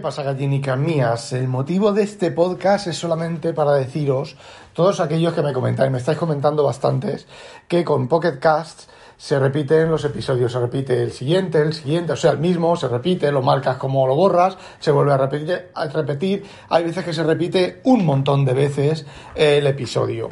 ¿Qué 0.00 0.04
pasa, 0.04 0.22
gallinicas 0.22 0.78
mías? 0.78 1.34
El 1.34 1.46
motivo 1.46 1.92
de 1.92 2.04
este 2.04 2.30
podcast 2.30 2.86
es 2.86 2.96
solamente 2.96 3.52
para 3.52 3.74
deciros, 3.74 4.34
todos 4.72 4.98
aquellos 4.98 5.34
que 5.34 5.42
me 5.42 5.52
comentáis, 5.52 5.92
me 5.92 5.98
estáis 5.98 6.16
comentando 6.16 6.64
bastantes, 6.64 7.26
que 7.68 7.84
con 7.84 8.08
Pocket 8.08 8.38
Cast 8.38 8.88
se 9.18 9.38
repiten 9.38 9.90
los 9.90 10.02
episodios, 10.06 10.52
se 10.52 10.58
repite 10.58 11.02
el 11.02 11.12
siguiente, 11.12 11.60
el 11.60 11.74
siguiente, 11.74 12.14
o 12.14 12.16
sea, 12.16 12.30
el 12.30 12.38
mismo, 12.38 12.76
se 12.76 12.88
repite, 12.88 13.30
lo 13.30 13.42
marcas 13.42 13.76
como 13.76 14.06
lo 14.06 14.14
borras, 14.14 14.56
se 14.78 14.90
vuelve 14.90 15.12
a 15.12 15.18
repetir, 15.18 15.68
a 15.74 15.84
repetir, 15.88 16.44
hay 16.70 16.84
veces 16.84 17.04
que 17.04 17.12
se 17.12 17.22
repite 17.22 17.82
un 17.84 18.06
montón 18.06 18.46
de 18.46 18.54
veces 18.54 19.04
el 19.34 19.66
episodio. 19.66 20.30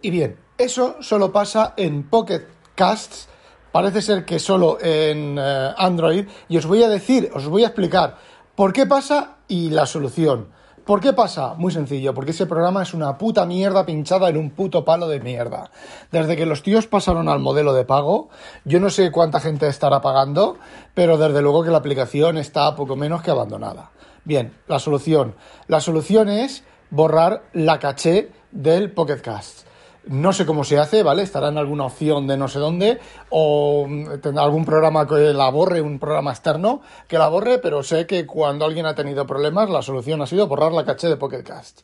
Y 0.00 0.08
bien, 0.08 0.38
eso 0.56 0.96
solo 1.00 1.30
pasa 1.30 1.74
en 1.76 2.04
Pocket 2.04 2.46
Casts, 2.74 3.28
parece 3.72 4.00
ser 4.00 4.24
que 4.24 4.38
solo 4.38 4.78
en 4.80 5.36
eh, 5.38 5.74
Android, 5.76 6.26
y 6.48 6.56
os 6.56 6.64
voy 6.64 6.82
a 6.82 6.88
decir, 6.88 7.30
os 7.34 7.46
voy 7.46 7.64
a 7.64 7.66
explicar 7.66 8.29
¿Por 8.60 8.74
qué 8.74 8.84
pasa? 8.84 9.38
Y 9.48 9.70
la 9.70 9.86
solución. 9.86 10.48
¿Por 10.84 11.00
qué 11.00 11.14
pasa? 11.14 11.54
Muy 11.54 11.72
sencillo, 11.72 12.12
porque 12.12 12.32
ese 12.32 12.44
programa 12.44 12.82
es 12.82 12.92
una 12.92 13.16
puta 13.16 13.46
mierda 13.46 13.86
pinchada 13.86 14.28
en 14.28 14.36
un 14.36 14.50
puto 14.50 14.84
palo 14.84 15.08
de 15.08 15.18
mierda. 15.18 15.70
Desde 16.12 16.36
que 16.36 16.44
los 16.44 16.62
tíos 16.62 16.86
pasaron 16.86 17.30
al 17.30 17.38
modelo 17.38 17.72
de 17.72 17.86
pago, 17.86 18.28
yo 18.66 18.78
no 18.78 18.90
sé 18.90 19.10
cuánta 19.12 19.40
gente 19.40 19.66
estará 19.66 20.02
pagando, 20.02 20.58
pero 20.92 21.16
desde 21.16 21.40
luego 21.40 21.64
que 21.64 21.70
la 21.70 21.78
aplicación 21.78 22.36
está 22.36 22.76
poco 22.76 22.96
menos 22.96 23.22
que 23.22 23.30
abandonada. 23.30 23.92
Bien, 24.24 24.52
la 24.68 24.78
solución. 24.78 25.36
La 25.66 25.80
solución 25.80 26.28
es 26.28 26.62
borrar 26.90 27.44
la 27.54 27.78
caché 27.78 28.30
del 28.50 28.92
Pocket 28.92 29.22
Cast. 29.22 29.69
No 30.06 30.32
sé 30.32 30.46
cómo 30.46 30.64
se 30.64 30.78
hace, 30.78 31.02
¿vale? 31.02 31.22
Estará 31.22 31.48
en 31.48 31.58
alguna 31.58 31.84
opción 31.84 32.26
de 32.26 32.36
no 32.36 32.48
sé 32.48 32.58
dónde 32.58 32.98
o 33.28 33.86
tendrá 34.22 34.44
algún 34.44 34.64
programa 34.64 35.06
que 35.06 35.34
la 35.34 35.50
borre, 35.50 35.82
un 35.82 35.98
programa 35.98 36.30
externo 36.30 36.80
que 37.06 37.18
la 37.18 37.28
borre, 37.28 37.58
pero 37.58 37.82
sé 37.82 38.06
que 38.06 38.26
cuando 38.26 38.64
alguien 38.64 38.86
ha 38.86 38.94
tenido 38.94 39.26
problemas, 39.26 39.68
la 39.68 39.82
solución 39.82 40.22
ha 40.22 40.26
sido 40.26 40.46
borrar 40.46 40.72
la 40.72 40.84
caché 40.84 41.08
de 41.08 41.16
Pocket 41.16 41.42
Cast. 41.42 41.80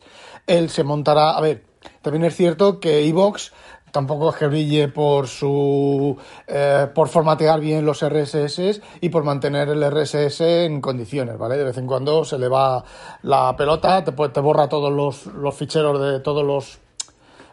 Él 0.46 0.70
se 0.70 0.82
montará, 0.82 1.36
a 1.36 1.40
ver, 1.40 1.64
también 2.02 2.24
es 2.24 2.34
cierto 2.34 2.80
que 2.80 3.06
Evox 3.06 3.52
tampoco 3.92 4.30
es 4.30 4.36
que 4.36 4.46
brille 4.46 4.88
por 4.88 5.26
su 5.26 6.18
eh, 6.46 6.86
por 6.94 7.08
formatear 7.08 7.60
bien 7.60 7.86
los 7.86 8.04
RSS 8.04 8.80
y 9.00 9.08
por 9.08 9.24
mantener 9.24 9.68
el 9.70 9.82
RSS 9.90 10.40
en 10.40 10.80
condiciones, 10.80 11.38
¿vale? 11.38 11.56
De 11.56 11.64
vez 11.64 11.78
en 11.78 11.86
cuando 11.86 12.24
se 12.24 12.38
le 12.38 12.48
va 12.48 12.84
la 13.22 13.54
pelota, 13.56 14.04
te, 14.04 14.12
te 14.12 14.40
borra 14.40 14.68
todos 14.68 14.92
los, 14.92 15.26
los 15.34 15.54
ficheros 15.54 15.98
de 16.00 16.20
todos 16.20 16.44
los 16.44 16.78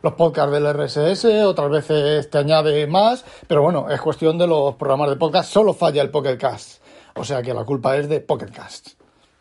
los 0.04 0.14
podcasts 0.16 0.52
del 0.52 0.68
RSS, 0.68 1.46
otras 1.46 1.70
veces 1.70 2.30
te 2.30 2.38
añade 2.38 2.86
más, 2.88 3.24
pero 3.48 3.62
bueno, 3.62 3.90
es 3.90 4.02
cuestión 4.02 4.38
de 4.38 4.46
los 4.46 4.76
programas 4.76 5.10
de 5.10 5.16
podcast, 5.16 5.50
solo 5.50 5.74
falla 5.74 6.02
el 6.02 6.10
Pocket 6.10 6.38
Cast. 6.38 6.84
O 7.16 7.24
sea 7.24 7.42
que 7.42 7.54
la 7.54 7.64
culpa 7.64 7.96
es 7.96 8.10
de 8.10 8.20
Pocket 8.20 8.52
Cast. 8.52 8.90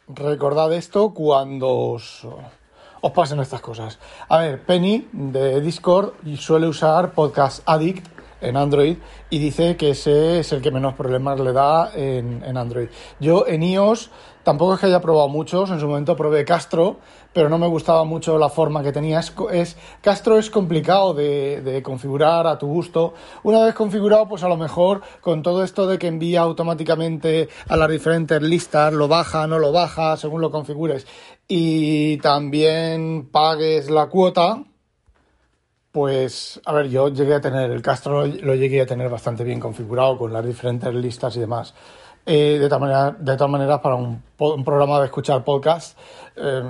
Recordad 0.07 0.73
esto 0.73 1.13
cuando 1.13 1.69
os, 1.69 2.25
os 3.01 3.11
pasen 3.11 3.41
estas 3.41 3.61
cosas. 3.61 3.99
A 4.29 4.39
ver, 4.39 4.63
Penny 4.65 5.09
de 5.11 5.61
Discord 5.61 6.13
suele 6.39 6.69
usar 6.69 7.13
Podcast 7.13 7.63
Addict 7.67 8.07
en 8.43 8.57
Android 8.57 8.97
y 9.31 9.39
dice 9.39 9.77
que 9.77 9.91
ese 9.91 10.41
es 10.41 10.53
el 10.53 10.61
que 10.61 10.71
menos 10.71 10.95
problemas 10.95 11.41
le 11.41 11.53
da 11.53 11.91
en, 11.95 12.43
en 12.45 12.57
Android. 12.57 12.89
Yo 13.21 13.47
en 13.47 13.63
iOS 13.63 14.11
Tampoco 14.43 14.75
es 14.75 14.81
que 14.81 14.87
haya 14.87 15.01
probado 15.01 15.29
muchos, 15.29 15.71
en 15.71 15.79
su 15.79 15.87
momento 15.87 16.17
probé 16.17 16.45
Castro, 16.45 16.97
pero 17.33 17.49
no 17.49 17.59
me 17.59 17.69
gustaba 17.69 18.03
mucho 18.03 18.39
la 18.39 18.49
forma 18.49 18.83
que 18.83 18.91
tenía. 18.91 19.21
Es, 19.21 19.77
Castro 20.01 20.37
es 20.37 20.51
complicado 20.51 21.15
de, 21.15 21.81
configurar 21.85 22.49
a 22.49 22.59
tu 22.59 22.67
gusto. 22.67 23.15
Una 23.45 23.65
vez 23.65 23.75
configurado, 23.75 24.29
pues 24.29 24.43
a 24.43 24.49
lo 24.49 24.57
mejor 24.57 25.03
con 25.21 25.43
todo 25.43 25.63
esto 25.63 25.87
de 25.87 25.97
que 25.97 26.09
envía 26.09 26.41
automáticamente 26.41 27.49
a 27.69 27.77
las 27.77 27.89
diferentes 27.89 28.43
listas, 28.43 28.93
lo 28.93 29.07
baja, 29.07 29.47
no 29.47 29.61
lo 29.61 29.71
baja, 29.71 30.17
según 30.17 30.41
lo 30.41 30.51
configures, 30.51 31.07
y 31.47 32.17
también 32.17 33.29
pagues 33.31 33.91
la 33.91 34.09
cuota, 34.09 34.65
pues, 35.93 36.59
a 36.65 36.73
ver, 36.73 36.89
yo 36.89 37.09
llegué 37.09 37.35
a 37.35 37.41
tener, 37.41 37.71
el 37.71 37.83
Castro 37.83 38.27
lo 38.27 38.55
llegué 38.55 38.81
a 38.81 38.87
tener 38.87 39.11
bastante 39.11 39.45
bien 39.45 39.61
configurado 39.61 40.17
con 40.17 40.33
las 40.33 40.45
diferentes 40.45 40.93
listas 40.95 41.37
y 41.37 41.41
demás. 41.41 41.75
Eh, 42.25 42.59
de, 42.59 42.69
todas 42.69 43.19
de 43.19 43.49
maneras, 43.49 43.81
para 43.81 43.97
un, 43.97 44.23
programa 44.65 45.01
de 45.01 45.07
escuchar 45.07 45.45
podcast, 45.45 45.99
eh, 46.37 46.63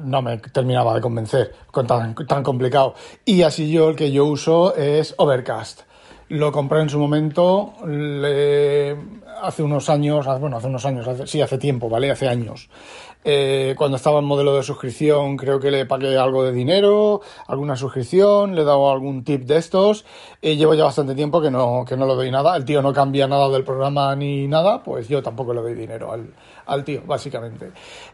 no 0.00 0.22
me 0.22 0.36
terminaba 0.38 0.94
de 0.94 1.00
convencer 1.00 1.54
con 1.70 1.86
tan, 1.86 2.14
tan 2.14 2.42
complicado. 2.42 2.94
Y 3.24 3.42
así 3.42 3.70
yo, 3.70 3.88
el 3.88 3.96
que 3.96 4.12
yo 4.12 4.26
uso 4.26 4.76
es 4.76 5.14
Overcast. 5.16 5.82
Lo 6.28 6.52
compré 6.52 6.80
en 6.80 6.90
su 6.90 6.98
momento, 6.98 7.74
hace 9.42 9.62
unos 9.62 9.90
años, 9.90 10.26
bueno, 10.40 10.56
hace 10.56 10.68
unos 10.68 10.84
años, 10.84 11.06
sí, 11.28 11.40
hace 11.40 11.58
tiempo, 11.58 11.88
¿vale? 11.88 12.10
Hace 12.10 12.28
años. 12.28 12.68
Eh, 13.24 13.74
cuando 13.76 13.96
estaba 13.96 14.18
en 14.18 14.24
modelo 14.24 14.56
de 14.56 14.62
suscripción, 14.62 15.36
creo 15.36 15.60
que 15.60 15.70
le 15.70 15.86
pagué 15.86 16.16
algo 16.16 16.42
de 16.44 16.52
dinero, 16.52 17.20
alguna 17.46 17.76
suscripción, 17.76 18.54
le 18.54 18.62
he 18.62 18.64
dado 18.64 18.90
algún 18.90 19.22
tip 19.22 19.42
de 19.42 19.58
estos. 19.58 20.04
Eh, 20.40 20.56
llevo 20.56 20.74
ya 20.74 20.84
bastante 20.84 21.14
tiempo 21.14 21.40
que 21.40 21.50
no, 21.50 21.84
que 21.86 21.96
no 21.96 22.06
le 22.06 22.14
doy 22.14 22.30
nada. 22.30 22.56
El 22.56 22.64
tío 22.64 22.82
no 22.82 22.92
cambia 22.92 23.28
nada 23.28 23.48
del 23.48 23.64
programa 23.64 24.14
ni 24.16 24.48
nada, 24.48 24.82
pues 24.82 25.08
yo 25.08 25.22
tampoco 25.22 25.54
le 25.54 25.60
doy 25.60 25.74
dinero 25.74 26.12
al, 26.12 26.32
al 26.66 26.84
tío, 26.84 27.02
básicamente. 27.06 27.70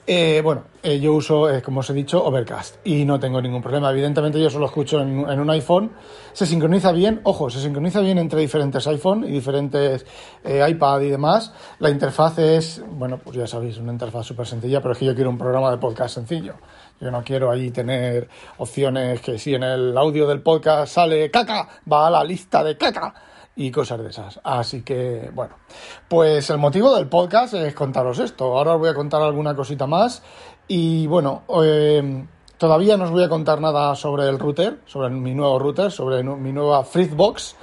Eh, 0.07 0.41
bueno, 0.43 0.65
eh, 0.83 0.99
yo 1.01 1.13
uso, 1.15 1.51
eh, 1.51 1.63
como 1.63 1.81
os 1.81 1.91
he 1.91 1.95
dicho, 1.95 2.25
Overcast 2.25 2.77
y 2.85 3.05
no 3.05 3.19
tengo 3.21 3.41
ningún 3.41 3.63
problema. 3.63 3.91
Evidentemente 3.91 4.41
yo 4.41 4.51
solo 4.51 4.67
escucho 4.67 5.01
en, 5.01 5.19
un 5.19 5.51
iPhone. 5.51 5.93
Se 6.33 6.47
sincroniza 6.47 6.93
bien, 6.93 7.21
ojo, 7.25 7.51
se 7.51 7.61
sincroniza 7.61 8.01
bien 8.01 8.19
entre 8.19 8.41
diferentes 8.41 8.87
iPhone 8.87 9.25
y 9.25 9.31
diferentes 9.31 10.07
iPad 10.45 11.01
y 11.03 11.11
demás. 11.11 11.18
La 11.79 11.91
interfaz 11.91 12.39
es, 12.39 12.83
bueno, 12.91 13.19
pues 13.19 13.37
ya 13.37 13.47
sabéis, 13.47 13.79
una 13.79 13.93
interfaz 13.93 14.27
súper 14.27 14.47
sencilla, 14.47 14.81
pero 14.81 14.93
es 14.93 14.99
que 14.99 15.05
yo 15.05 15.15
quiero 15.15 15.31
un 15.31 15.39
programa 15.39 15.71
de 15.71 15.79
podcast 15.79 16.15
sencillo. 16.15 16.55
Yo 17.01 17.11
no 17.11 17.23
quiero 17.23 17.51
ahí 17.51 17.71
tener 17.71 18.29
opciones 18.59 19.21
que 19.21 19.39
si 19.39 19.55
en 19.55 19.63
el 19.63 19.97
audio 19.97 20.27
del 20.27 20.43
podcast 20.43 20.95
sale 20.95 21.31
caca, 21.31 21.69
va 21.91 22.07
a 22.07 22.11
la 22.11 22.25
lista 22.25 22.65
de 22.65 22.77
caca 22.77 23.15
y 23.57 23.71
cosas 23.71 24.01
de 24.01 24.09
esas. 24.09 24.41
Así 24.45 24.83
que, 24.83 25.31
bueno, 25.35 25.57
pues 26.09 26.49
el 26.51 26.59
motivo 26.59 26.95
del 26.95 27.09
podcast 27.09 27.55
es 27.55 27.75
contaros 27.75 28.19
esto. 28.21 28.57
Ahora 28.57 28.75
os 28.75 28.79
voy 28.79 28.89
a 28.89 28.95
contar 28.95 29.21
alguna 29.21 29.55
cosita 29.55 29.87
más 29.87 30.23
y 30.69 31.07
bueno, 31.09 31.43
eh, 31.65 32.25
todavía 32.57 32.97
no 32.97 33.05
os 33.05 33.11
voy 33.11 33.25
a 33.25 33.29
contar 33.29 33.61
nada 33.61 33.95
sobre 33.97 34.29
el 34.29 34.39
router, 34.39 34.81
sobre 34.87 35.11
mi 35.11 35.35
nuevo 35.35 35.59
router, 35.59 35.91
sobre 35.91 36.23
mi 36.23 36.53
nueva 36.53 36.85
Fritzbox. 36.85 37.57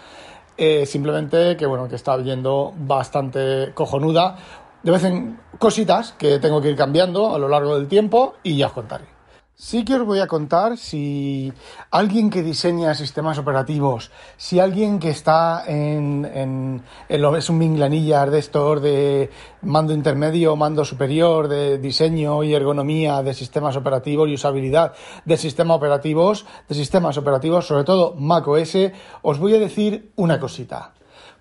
Eh, 0.58 0.86
simplemente 0.86 1.58
que 1.58 1.66
bueno, 1.66 1.88
que 1.90 1.96
está 1.96 2.18
yendo 2.18 2.74
bastante 2.78 3.72
cojonuda. 3.74 4.38
De 4.84 4.92
vez 4.92 5.04
en 5.04 5.40
cositas 5.58 6.14
que 6.14 6.40
tengo 6.40 6.62
que 6.62 6.70
ir 6.70 6.76
cambiando 6.76 7.34
a 7.34 7.40
lo 7.40 7.48
largo 7.50 7.76
del 7.76 7.88
tiempo 7.88 8.36
y 8.44 8.58
ya 8.58 8.68
os 8.68 8.74
contaré. 8.74 9.15
Sí 9.58 9.86
que 9.86 9.96
os 9.96 10.04
voy 10.04 10.20
a 10.20 10.28
contar 10.28 10.78
si 10.78 11.54
alguien 11.90 12.30
que 12.30 12.44
diseña 12.44 12.94
sistemas 12.94 13.38
operativos, 13.38 14.12
si 14.36 14.60
alguien 14.60 15.00
que 15.00 15.10
está 15.10 15.64
en, 15.66 16.26
en, 16.26 17.22
lo 17.22 17.38
es 17.38 17.50
un 17.50 17.60
minglanillas 17.60 18.30
de 18.30 18.40
estos 18.40 18.82
de 18.82 19.30
mando 19.62 19.94
intermedio, 19.94 20.58
mando 20.58 20.84
superior, 20.84 21.48
de 21.48 21.78
diseño 21.78 22.44
y 22.44 22.54
ergonomía 22.54 23.24
de 23.24 23.34
sistemas 23.34 23.78
operativos 23.78 24.28
y 24.28 24.34
usabilidad 24.34 24.92
de 25.24 25.38
sistemas 25.38 25.78
operativos, 25.78 26.46
de 26.68 26.76
sistemas 26.76 27.18
operativos, 27.18 27.66
sobre 27.66 27.86
todo 27.86 28.14
macOS, 28.14 28.76
os 29.22 29.40
voy 29.40 29.56
a 29.56 29.60
decir 29.60 30.12
una 30.18 30.38
cosita. 30.38 30.92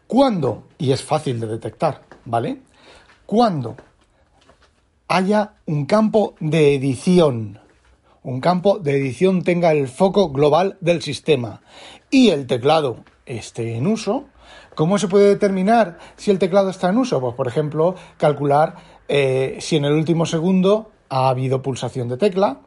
Cuando, 0.06 0.68
y 0.78 0.92
es 0.92 1.02
fácil 1.02 1.40
de 1.40 1.48
detectar, 1.48 2.02
¿vale? 2.26 2.62
Cuando 3.26 3.74
haya 5.08 5.54
un 5.66 5.84
campo 5.86 6.34
de 6.38 6.76
edición 6.76 7.63
un 8.24 8.40
campo 8.40 8.78
de 8.78 8.96
edición 8.96 9.44
tenga 9.44 9.72
el 9.72 9.86
foco 9.86 10.30
global 10.30 10.76
del 10.80 11.02
sistema 11.02 11.60
y 12.10 12.30
el 12.30 12.46
teclado 12.46 13.04
esté 13.26 13.76
en 13.76 13.86
uso, 13.86 14.24
¿cómo 14.74 14.98
se 14.98 15.08
puede 15.08 15.28
determinar 15.28 15.98
si 16.16 16.30
el 16.30 16.38
teclado 16.38 16.70
está 16.70 16.88
en 16.88 16.98
uso? 16.98 17.20
Pues, 17.20 17.34
por 17.34 17.46
ejemplo, 17.46 17.94
calcular 18.16 18.76
eh, 19.08 19.58
si 19.60 19.76
en 19.76 19.84
el 19.84 19.92
último 19.92 20.24
segundo 20.24 20.90
ha 21.10 21.28
habido 21.28 21.62
pulsación 21.62 22.08
de 22.08 22.16
tecla, 22.16 22.60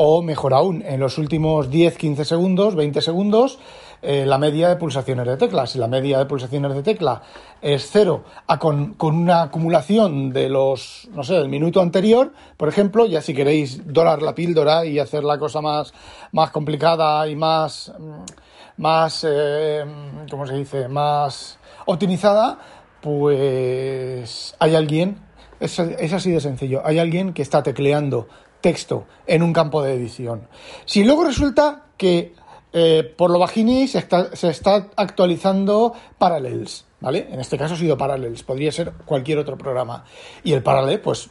o 0.00 0.22
mejor 0.22 0.54
aún, 0.54 0.84
en 0.86 1.00
los 1.00 1.18
últimos 1.18 1.70
10, 1.70 1.98
15 1.98 2.24
segundos, 2.24 2.76
20 2.76 3.00
segundos, 3.02 3.58
eh, 4.00 4.24
la 4.24 4.38
media 4.38 4.68
de 4.68 4.76
pulsaciones 4.76 5.26
de 5.26 5.36
tecla. 5.36 5.66
Si 5.66 5.76
la 5.76 5.88
media 5.88 6.18
de 6.18 6.26
pulsaciones 6.26 6.72
de 6.72 6.84
tecla 6.84 7.20
es 7.60 7.90
cero 7.90 8.22
a 8.46 8.60
con, 8.60 8.94
una 9.00 9.42
acumulación 9.42 10.32
de 10.32 10.48
los, 10.50 11.08
no 11.12 11.24
sé, 11.24 11.34
del 11.34 11.48
minuto 11.48 11.80
anterior, 11.80 12.32
por 12.56 12.68
ejemplo, 12.68 13.06
ya 13.06 13.20
si 13.20 13.34
queréis 13.34 13.92
dorar 13.92 14.22
la 14.22 14.36
píldora 14.36 14.86
y 14.86 15.00
hacer 15.00 15.24
la 15.24 15.36
cosa 15.36 15.60
más, 15.60 15.92
más 16.30 16.52
complicada 16.52 17.26
y 17.26 17.34
más, 17.34 17.92
mm, 17.98 18.80
más, 18.80 19.26
eh, 19.28 19.84
¿cómo 20.30 20.46
se 20.46 20.54
dice?, 20.54 20.86
más 20.86 21.58
optimizada, 21.86 22.60
pues 23.00 24.54
hay 24.60 24.76
alguien, 24.76 25.18
es 25.58 25.80
así 25.80 26.30
de 26.30 26.40
sencillo, 26.40 26.82
hay 26.84 27.00
alguien 27.00 27.32
que 27.32 27.42
está 27.42 27.64
tecleando 27.64 28.28
texto 28.60 29.06
en 29.26 29.42
un 29.42 29.52
campo 29.52 29.82
de 29.82 29.94
edición. 29.94 30.48
Si 30.84 31.04
luego 31.04 31.24
resulta 31.24 31.84
que 31.96 32.34
eh, 32.72 33.14
por 33.16 33.30
lo 33.30 33.38
bajini 33.38 33.88
se 33.88 33.98
está, 33.98 34.34
se 34.36 34.48
está 34.48 34.88
actualizando 34.96 35.94
Parallels, 36.18 36.84
¿vale? 37.00 37.28
En 37.30 37.40
este 37.40 37.56
caso 37.56 37.74
ha 37.74 37.76
sido 37.78 37.96
Parallels, 37.96 38.42
podría 38.42 38.72
ser 38.72 38.92
cualquier 39.04 39.38
otro 39.38 39.56
programa. 39.56 40.04
Y 40.44 40.52
el 40.52 40.62
Parallel, 40.62 41.00
pues, 41.00 41.30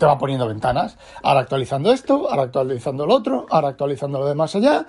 te 0.00 0.06
va 0.06 0.18
poniendo 0.18 0.48
ventanas. 0.48 0.96
Ahora 1.22 1.40
actualizando 1.40 1.92
esto, 1.92 2.28
ahora 2.30 2.42
actualizando 2.44 3.06
lo 3.06 3.14
otro, 3.14 3.46
ahora 3.50 3.68
actualizando 3.68 4.18
lo 4.18 4.26
de 4.26 4.34
más 4.34 4.56
allá 4.56 4.86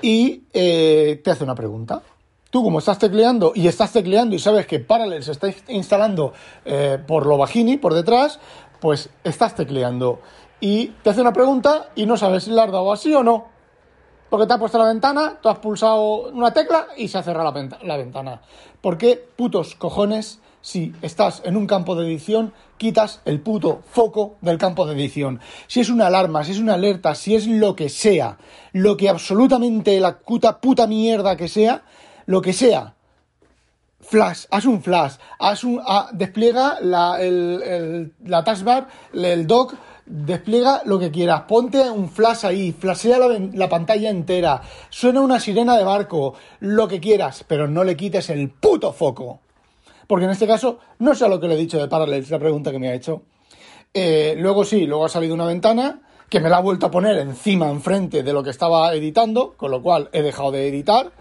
y 0.00 0.44
eh, 0.52 1.20
te 1.22 1.30
hace 1.30 1.44
una 1.44 1.54
pregunta. 1.54 2.02
Tú 2.50 2.62
como 2.62 2.78
estás 2.78 2.98
tecleando 2.98 3.52
y 3.54 3.66
estás 3.66 3.92
tecleando 3.92 4.36
y 4.36 4.38
sabes 4.38 4.66
que 4.66 4.78
Parallels 4.78 5.26
está 5.26 5.48
instalando 5.68 6.32
eh, 6.64 6.98
por 7.04 7.26
lo 7.26 7.36
bajini, 7.36 7.78
por 7.78 7.94
detrás, 7.94 8.38
pues 8.80 9.10
estás 9.24 9.56
tecleando 9.56 10.20
y 10.64 10.86
te 11.02 11.10
hace 11.10 11.20
una 11.20 11.34
pregunta 11.34 11.90
y 11.94 12.06
no 12.06 12.16
sabes 12.16 12.44
si 12.44 12.50
le 12.50 12.58
has 12.58 12.72
dado 12.72 12.90
así 12.90 13.12
o 13.12 13.22
no. 13.22 13.48
Porque 14.30 14.46
te 14.46 14.54
ha 14.54 14.58
puesto 14.58 14.78
la 14.78 14.86
ventana, 14.86 15.38
tú 15.42 15.50
has 15.50 15.58
pulsado 15.58 16.30
una 16.30 16.54
tecla 16.54 16.86
y 16.96 17.08
se 17.08 17.18
ha 17.18 17.22
cerrado 17.22 17.52
la, 17.52 17.78
la 17.82 17.96
ventana. 17.98 18.40
¿Por 18.80 18.96
qué 18.96 19.22
putos 19.36 19.74
cojones 19.74 20.40
si 20.62 20.94
estás 21.02 21.42
en 21.44 21.58
un 21.58 21.66
campo 21.66 21.94
de 21.94 22.06
edición, 22.06 22.54
quitas 22.78 23.20
el 23.26 23.42
puto 23.42 23.82
foco 23.90 24.36
del 24.40 24.56
campo 24.56 24.86
de 24.86 24.94
edición. 24.94 25.38
Si 25.66 25.80
es 25.80 25.90
una 25.90 26.06
alarma, 26.06 26.42
si 26.44 26.52
es 26.52 26.58
una 26.58 26.72
alerta, 26.72 27.14
si 27.14 27.34
es 27.34 27.46
lo 27.46 27.76
que 27.76 27.90
sea, 27.90 28.38
lo 28.72 28.96
que 28.96 29.10
absolutamente 29.10 30.00
la 30.00 30.18
puta, 30.20 30.62
puta 30.62 30.86
mierda 30.86 31.36
que 31.36 31.48
sea, 31.48 31.84
lo 32.24 32.40
que 32.40 32.54
sea, 32.54 32.94
flash, 34.06 34.44
haz 34.50 34.66
un 34.66 34.82
flash, 34.82 35.14
haz 35.38 35.64
un, 35.64 35.80
ah, 35.84 36.08
despliega 36.12 36.78
la, 36.80 37.20
el, 37.20 38.12
la 38.24 38.44
taskbar, 38.44 38.88
el 39.12 39.46
dock, 39.46 39.74
despliega 40.06 40.82
lo 40.84 40.98
que 40.98 41.10
quieras, 41.10 41.42
ponte 41.42 41.90
un 41.90 42.08
flash 42.08 42.44
ahí, 42.46 42.72
flashea 42.72 43.18
la, 43.18 43.38
la, 43.52 43.68
pantalla 43.68 44.10
entera, 44.10 44.62
suena 44.90 45.20
una 45.20 45.40
sirena 45.40 45.76
de 45.76 45.84
barco, 45.84 46.34
lo 46.60 46.86
que 46.86 47.00
quieras, 47.00 47.44
pero 47.46 47.66
no 47.66 47.84
le 47.84 47.96
quites 47.96 48.30
el 48.30 48.50
puto 48.50 48.92
foco. 48.92 49.40
Porque 50.06 50.26
en 50.26 50.32
este 50.32 50.46
caso, 50.46 50.78
no 50.98 51.14
sé 51.14 51.28
lo 51.28 51.40
que 51.40 51.48
le 51.48 51.54
he 51.54 51.58
dicho 51.58 51.78
de 51.78 51.88
Parallels, 51.88 52.30
la 52.30 52.38
pregunta 52.38 52.70
que 52.70 52.78
me 52.78 52.88
ha 52.88 52.94
hecho. 52.94 53.22
Eh, 53.92 54.34
luego 54.36 54.64
sí, 54.64 54.86
luego 54.86 55.06
ha 55.06 55.08
salido 55.08 55.34
una 55.34 55.46
ventana 55.46 56.00
que 56.28 56.40
me 56.40 56.48
la 56.48 56.56
ha 56.56 56.60
vuelto 56.60 56.86
a 56.86 56.90
poner 56.90 57.16
encima, 57.18 57.70
enfrente 57.70 58.22
de 58.22 58.32
lo 58.32 58.42
que 58.42 58.50
estaba 58.50 58.92
editando, 58.94 59.54
con 59.56 59.70
lo 59.70 59.82
cual 59.82 60.08
he 60.12 60.22
dejado 60.22 60.50
de 60.50 60.68
editar. 60.68 61.12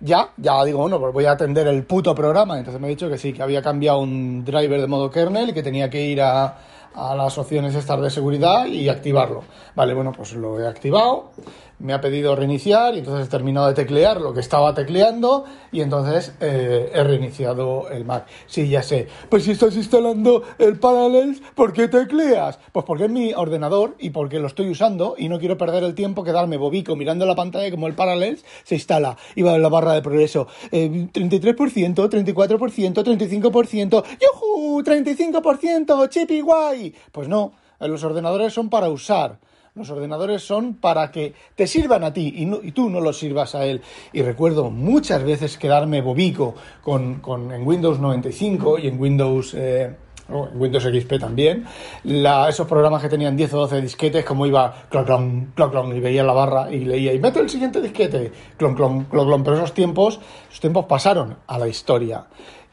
Ya, 0.00 0.30
ya 0.36 0.64
digo, 0.64 0.78
bueno, 0.78 1.00
pues 1.00 1.12
voy 1.12 1.24
a 1.24 1.32
atender 1.32 1.66
el 1.66 1.84
puto 1.84 2.14
programa. 2.14 2.58
Entonces 2.58 2.80
me 2.80 2.86
ha 2.86 2.90
dicho 2.90 3.08
que 3.08 3.18
sí, 3.18 3.32
que 3.32 3.42
había 3.42 3.62
cambiado 3.62 3.98
un 4.00 4.44
driver 4.44 4.80
de 4.80 4.86
modo 4.86 5.10
kernel 5.10 5.50
y 5.50 5.52
que 5.52 5.62
tenía 5.62 5.90
que 5.90 6.02
ir 6.02 6.22
a, 6.22 6.56
a 6.94 7.14
las 7.14 7.36
opciones 7.38 7.74
estas 7.74 8.00
de 8.00 8.10
seguridad 8.10 8.66
y 8.66 8.88
activarlo. 8.88 9.44
Vale, 9.74 9.94
bueno, 9.94 10.12
pues 10.12 10.32
lo 10.34 10.60
he 10.60 10.66
activado, 10.66 11.30
me 11.78 11.92
ha 11.92 12.00
pedido 12.00 12.34
reiniciar 12.34 12.94
y 12.94 12.98
entonces 12.98 13.26
he 13.26 13.30
terminado 13.30 13.68
de 13.68 13.74
teclear 13.74 14.20
lo 14.20 14.34
que 14.34 14.40
estaba 14.40 14.74
tecleando 14.74 15.44
y 15.70 15.80
entonces 15.80 16.34
eh, 16.40 16.90
he 16.92 17.04
reiniciado 17.04 17.88
el 17.90 18.04
Mac. 18.04 18.26
Sí, 18.46 18.68
ya 18.68 18.82
sé. 18.82 19.08
Pues 19.28 19.44
si 19.44 19.52
estás 19.52 19.76
instalando 19.76 20.42
el 20.58 20.78
Parallels, 20.78 21.40
¿por 21.54 21.72
qué 21.72 21.88
tecleas? 21.88 22.58
Pues 22.72 22.84
porque 22.84 23.04
es 23.04 23.10
mi 23.10 23.32
ordenador 23.32 23.94
y 23.98 24.10
porque 24.10 24.38
lo 24.38 24.48
estoy 24.48 24.70
usando 24.70 25.14
y 25.16 25.28
no 25.28 25.38
quiero 25.38 25.56
perder 25.56 25.84
el 25.84 25.94
tiempo 25.94 26.24
quedarme 26.24 26.56
bobico 26.56 26.96
mirando 26.96 27.26
la 27.26 27.34
pantalla 27.34 27.70
como 27.70 27.86
el 27.86 27.94
Parallels 27.94 28.44
se 28.64 28.74
instala 28.74 29.16
y 29.34 29.42
va 29.42 29.54
en 29.54 29.62
la 29.62 29.68
barra 29.68 29.92
de 29.92 30.02
progreso. 30.02 30.48
Eh, 30.72 31.08
33%, 31.12 31.94
34%, 31.94 33.04
35%, 33.04 34.04
¡yujú! 34.20 34.82
35%, 34.82 36.08
chipi 36.08 36.40
guay. 36.40 36.94
Pues 37.12 37.28
no, 37.28 37.52
los 37.80 38.02
ordenadores 38.02 38.52
son 38.52 38.68
para 38.68 38.88
usar. 38.88 39.38
Los 39.78 39.90
ordenadores 39.90 40.42
son 40.42 40.74
para 40.74 41.12
que 41.12 41.34
te 41.54 41.68
sirvan 41.68 42.02
a 42.02 42.12
ti 42.12 42.34
y, 42.36 42.72
tú 42.72 42.90
no 42.90 43.00
los 43.00 43.16
sirvas 43.16 43.54
a 43.54 43.64
él. 43.64 43.80
Y 44.12 44.22
recuerdo 44.22 44.70
muchas 44.70 45.22
veces 45.22 45.56
quedarme 45.56 46.00
bobico 46.00 46.56
con, 46.82 47.22
en 47.52 47.64
Windows 47.64 48.00
95 48.00 48.80
y 48.80 48.88
en 48.88 49.00
Windows... 49.00 49.54
Eh, 49.54 49.94
en 50.28 50.60
Windows 50.60 50.84
XP 50.84 51.18
también, 51.18 51.64
esos 52.04 52.66
programas 52.66 53.00
que 53.00 53.08
tenían 53.08 53.34
10 53.34 53.54
o 53.54 53.58
12 53.60 53.80
disquetes, 53.80 54.26
como 54.26 54.44
iba 54.44 54.74
clon, 54.90 55.06
clon, 55.06 55.52
clon, 55.54 55.70
clon, 55.70 55.96
y 55.96 56.00
veía 56.00 56.22
la 56.22 56.34
barra 56.34 56.70
y 56.70 56.84
leía, 56.84 57.14
y 57.14 57.18
meto 57.18 57.40
el 57.40 57.48
siguiente 57.48 57.80
disquete, 57.80 58.30
clon, 58.58 58.74
clon, 58.74 59.04
clon, 59.04 59.26
clon, 59.26 59.42
pero 59.42 59.56
esos 59.56 59.72
tiempos, 59.72 60.20
esos 60.50 60.60
tiempos 60.60 60.84
pasaron 60.84 61.38
a 61.46 61.58
la 61.58 61.66
historia. 61.66 62.26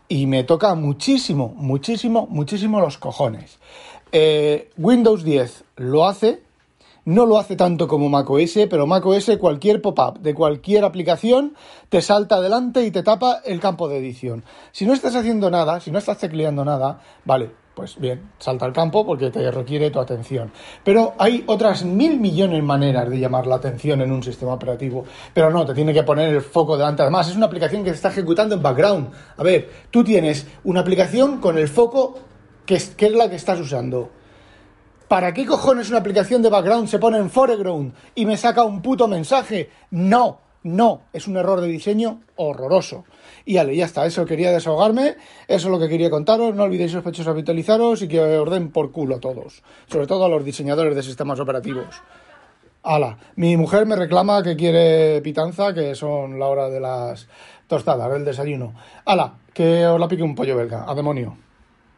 Y 0.09 0.27
me 0.27 0.43
toca 0.43 0.75
muchísimo, 0.75 1.53
muchísimo, 1.55 2.27
muchísimo 2.29 2.81
los 2.81 2.97
cojones. 2.97 3.57
Eh, 4.11 4.71
Windows 4.77 5.23
10 5.23 5.63
lo 5.77 6.05
hace, 6.05 6.41
no 7.05 7.25
lo 7.25 7.37
hace 7.37 7.55
tanto 7.55 7.87
como 7.87 8.09
macOS, 8.09 8.67
pero 8.69 8.87
macOS 8.87 9.37
cualquier 9.39 9.81
pop-up 9.81 10.19
de 10.19 10.33
cualquier 10.33 10.83
aplicación 10.83 11.55
te 11.89 12.01
salta 12.01 12.35
adelante 12.35 12.83
y 12.83 12.91
te 12.91 13.03
tapa 13.03 13.41
el 13.45 13.59
campo 13.59 13.87
de 13.87 13.99
edición. 13.99 14.43
Si 14.71 14.85
no 14.85 14.93
estás 14.93 15.15
haciendo 15.15 15.49
nada, 15.49 15.79
si 15.79 15.91
no 15.91 15.99
estás 15.99 16.17
tecleando 16.17 16.65
nada, 16.65 16.99
vale, 17.23 17.51
pues 17.75 17.99
bien, 17.99 18.31
salta 18.39 18.65
al 18.65 18.73
campo 18.73 19.05
porque 19.05 19.29
te 19.29 19.51
requiere 19.51 19.91
tu 19.91 19.99
atención. 19.99 20.51
Pero 20.83 21.13
hay 21.19 21.43
otras 21.45 21.83
mil 21.83 22.19
millones 22.19 22.57
de 22.57 22.61
maneras 22.63 23.09
de 23.09 23.19
llamar 23.19 23.45
la 23.45 23.55
atención 23.55 24.01
en 24.01 24.11
un 24.11 24.23
sistema 24.23 24.53
operativo. 24.53 25.03
Pero 25.33 25.51
no, 25.51 25.65
te 25.65 25.73
tiene 25.73 25.93
que 25.93 26.03
poner 26.03 26.33
el 26.33 26.41
foco 26.41 26.77
delante. 26.77 27.01
Además, 27.01 27.29
es 27.29 27.35
una 27.35 27.47
aplicación 27.47 27.83
que 27.83 27.89
se 27.89 27.97
está 27.97 28.09
ejecutando 28.09 28.55
en 28.55 28.63
background. 28.63 29.09
A 29.37 29.43
ver, 29.43 29.69
tú 29.91 30.03
tienes 30.03 30.47
una 30.63 30.79
aplicación 30.79 31.39
con 31.39 31.57
el 31.57 31.67
foco 31.67 32.17
que 32.65 32.75
es, 32.75 32.91
que 32.91 33.07
es 33.07 33.13
la 33.13 33.29
que 33.29 33.35
estás 33.35 33.59
usando 33.59 34.09
¿Para 35.07 35.35
qué 35.35 35.45
cojones 35.45 35.89
una 35.89 35.99
aplicación 35.99 36.41
de 36.41 36.49
background 36.49 36.87
se 36.87 36.97
pone 36.97 37.19
en 37.19 37.29
foreground 37.29 37.93
y 38.15 38.25
me 38.25 38.37
saca 38.37 38.63
un 38.63 38.81
puto 38.81 39.07
mensaje? 39.07 39.69
No, 39.91 40.39
no, 40.63 41.01
es 41.13 41.27
un 41.27 41.37
error 41.37 41.61
de 41.61 41.67
diseño 41.67 42.21
horroroso. 42.37 43.05
Y 43.45 43.55
vale, 43.55 43.75
ya 43.75 43.85
está, 43.85 44.07
eso 44.07 44.25
quería 44.25 44.51
desahogarme, 44.51 45.15
eso 45.47 45.67
es 45.67 45.71
lo 45.71 45.79
que 45.79 45.89
quería 45.89 46.09
contaros, 46.09 46.55
no 46.55 46.63
olvidéis 46.63 46.91
sospechosos 46.91 47.27
habitualizaros 47.27 48.01
y 48.01 48.07
que 48.07 48.19
orden 48.19 48.71
por 48.71 48.91
culo 48.91 49.17
a 49.17 49.19
todos, 49.19 49.61
sobre 49.85 50.07
todo 50.07 50.25
a 50.25 50.29
los 50.29 50.43
diseñadores 50.43 50.95
de 50.95 51.03
sistemas 51.03 51.39
operativos. 51.39 52.01
Ala, 52.81 53.19
mi 53.35 53.57
mujer 53.57 53.85
me 53.85 53.95
reclama 53.95 54.41
que 54.41 54.55
quiere 54.55 55.21
pitanza, 55.21 55.71
que 55.71 55.93
son 55.93 56.39
la 56.39 56.47
hora 56.47 56.67
de 56.67 56.79
las 56.79 57.27
tostadas, 57.67 58.11
el 58.11 58.25
desayuno. 58.25 58.73
Ala, 59.05 59.35
que 59.53 59.85
os 59.85 59.99
la 59.99 60.07
pique 60.07 60.23
un 60.23 60.33
pollo 60.33 60.57
belga, 60.57 60.89
a 60.89 60.95
demonio. 60.95 61.37